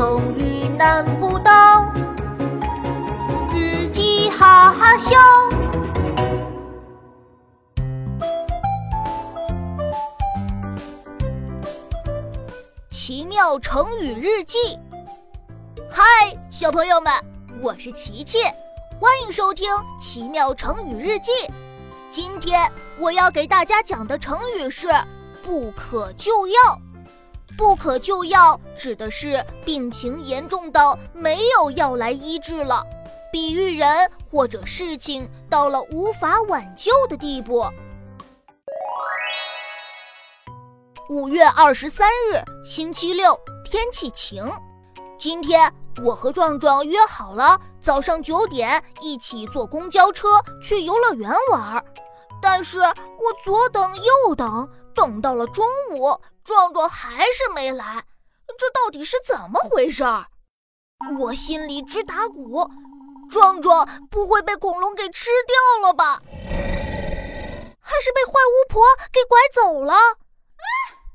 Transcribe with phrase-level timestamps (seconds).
[0.00, 1.92] 成语难不倒，
[3.54, 5.14] 日记哈哈笑。
[12.90, 14.78] 奇妙成语日记，
[15.90, 16.02] 嗨，
[16.48, 17.12] 小朋友们，
[17.60, 18.38] 我是琪琪，
[18.98, 19.68] 欢迎收听
[20.02, 21.30] 《奇妙成语日记》。
[22.10, 22.58] 今天
[22.98, 24.88] 我要给大家讲的成语是
[25.44, 26.54] “不可救药”。
[27.60, 32.82] 不可救药指的是病情严重到没有药来医治了，
[33.30, 37.62] 比喻人或者事情到了无法挽救的地步。
[41.10, 44.50] 五月二十三日，星期六，天气晴。
[45.18, 45.70] 今天
[46.02, 50.26] 我和壮壮约好了早上九点一起坐公交车
[50.62, 51.84] 去游乐园玩，
[52.52, 56.20] 但是我左等右等，等到了中午。
[56.42, 58.04] 壮壮还是没来，
[58.58, 60.26] 这到底是怎么回事儿？
[61.20, 62.68] 我心里直打鼓，
[63.30, 66.18] 壮壮不会被恐龙给吃掉了吧？
[67.80, 69.94] 还是被坏巫婆给拐走了？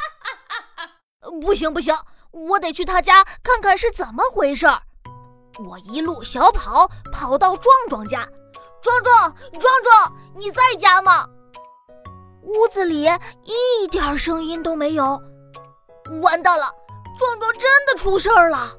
[1.42, 1.94] 不行不行，
[2.30, 4.80] 我得去他家看看是怎么回事儿。
[5.68, 8.26] 我一路小跑跑到壮壮家，
[8.80, 11.26] 壮壮壮壮，你在家吗？
[12.42, 13.02] 屋子里
[13.44, 15.20] 一点声音都没有，
[16.22, 16.72] 完蛋了！
[17.18, 18.76] 壮壮真的出事儿了。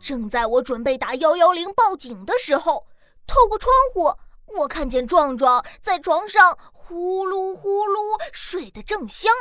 [0.00, 2.86] 正在我准备打幺幺零报警的时候，
[3.26, 4.12] 透过窗户，
[4.58, 9.32] 我看见壮壮在床上呼噜呼噜睡得正香。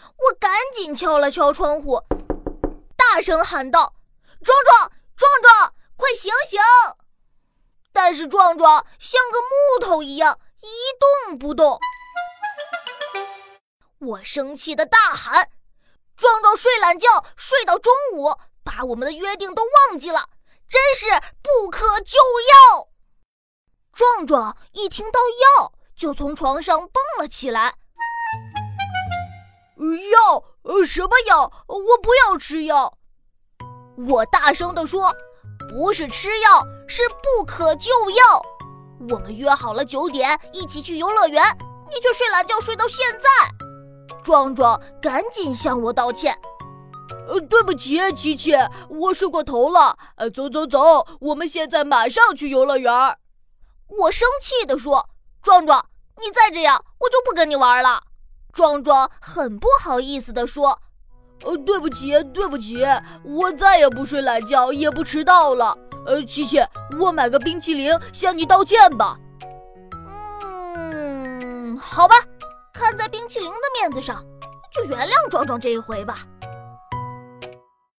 [0.00, 2.00] 我赶紧敲了敲窗户，
[2.96, 3.94] 大声喊道
[4.44, 6.60] ：“壮壮，壮壮，快醒醒！”
[8.00, 10.68] 但是壮壮像个木头一样一
[11.26, 11.80] 动不动。
[13.98, 15.50] 我生气的大喊
[16.16, 20.28] ：“壮壮睡懒觉，睡到中午，把我们的约定都忘记了，
[20.68, 21.06] 真是
[21.42, 22.16] 不可救
[22.52, 22.88] 药！”
[23.92, 25.18] 壮壮一听到
[25.58, 27.74] 药，就从床上蹦了起来。
[30.12, 30.44] “药？
[30.86, 31.52] 什么药？
[31.66, 32.96] 我不要吃药！”
[34.08, 35.12] 我大声地说
[35.68, 38.42] ，“不是吃药，是不可救药。
[39.10, 41.42] 我们约好了九点一起去游乐园，
[41.88, 43.28] 你却睡懒觉睡到现在。”
[44.24, 46.36] 壮壮赶紧向我道歉，
[47.28, 48.52] 呃，对不起，琪琪，
[48.88, 49.96] 我睡过头了。
[50.16, 52.92] 呃，走走走，我们现在马上去游乐园。
[53.86, 55.08] 我生气地说
[55.40, 55.86] ：“壮壮，
[56.20, 58.02] 你再这样，我就不跟你玩了。”
[58.52, 60.80] 壮壮很不好意思地说
[61.44, 62.84] ：“呃，对不起，对不起，
[63.22, 65.76] 我再也不睡懒觉，也不迟到了。
[66.06, 66.58] 呃，琪琪，
[66.98, 69.16] 我买个冰淇淋向你道歉吧。”
[70.76, 72.14] 嗯，好吧。
[72.72, 74.24] 看在冰淇淋的面子上，
[74.72, 76.18] 就原谅壮壮这一回吧。